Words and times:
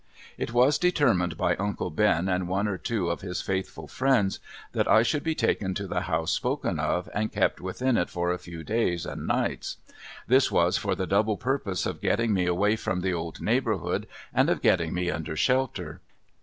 It 0.35 0.51
was 0.51 0.79
determined 0.79 1.37
by 1.37 1.55
uncle 1.57 1.91
Ben 1.91 2.27
and 2.27 2.47
one 2.47 2.67
or 2.67 2.79
two 2.79 3.07
of 3.11 3.21
his 3.21 3.43
faithful 3.43 3.87
friends 3.87 4.39
that 4.71 4.87
I 4.87 5.03
should 5.03 5.23
be 5.23 5.35
taken 5.35 5.75
to 5.75 5.85
the 5.85 6.01
house 6.01 6.31
spoken 6.31 6.79
of 6.79 7.07
and 7.13 7.31
kept 7.31 7.61
within 7.61 7.97
it 7.97 8.09
for 8.09 8.31
a 8.31 8.39
few 8.39 8.63
days 8.63 9.05
and 9.05 9.27
nights. 9.27 9.77
This 10.25 10.51
was 10.51 10.75
for 10.75 10.95
the 10.95 11.05
double 11.05 11.37
purpose 11.37 11.85
of 11.85 12.01
getting 12.01 12.33
me 12.33 12.47
away 12.47 12.77
from 12.77 13.01
the 13.01 13.13
old 13.13 13.41
neighborhood 13.41 14.07
and 14.33 14.49
of 14.49 14.63
getting 14.63 14.91
me 14.91 15.11
under 15.11 15.35
shelter. 15.35 16.01